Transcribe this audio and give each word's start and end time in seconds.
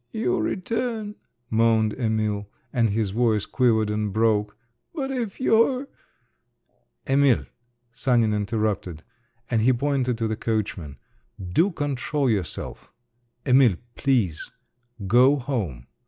"Your 0.11 0.41
return," 0.41 1.13
moaned 1.51 1.93
Emil—and 1.93 2.89
his 2.89 3.11
voice 3.11 3.45
quivered 3.45 3.91
and 3.91 4.11
broke, 4.11 4.57
"but 4.95 5.11
if 5.11 5.39
you're—" 5.39 5.87
"Emil!" 7.05 7.45
Sanin 7.93 8.33
interrupted—and 8.33 9.61
he 9.61 9.71
pointed 9.71 10.17
to 10.17 10.27
the 10.27 10.35
coachman, 10.35 10.97
"do 11.37 11.69
control 11.69 12.31
yourself! 12.31 12.91
Emil, 13.45 13.75
please, 13.95 14.49
go 15.05 15.35
home! 15.35 15.85